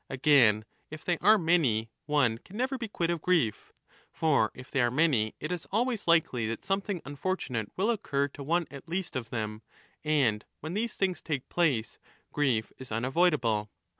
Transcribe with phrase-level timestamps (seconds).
[0.09, 3.71] Again, if they are many, one can never be quit of grief.
[4.11, 8.41] For if they are many, it is always likely that something unfortunate will occur to
[8.41, 9.61] one 15 at least of them,
[10.03, 11.99] and when these things take place
[12.33, 13.69] grief is unavoidable.